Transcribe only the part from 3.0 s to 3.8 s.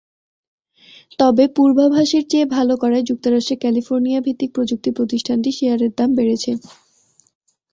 যুক্তরাষ্ট্রের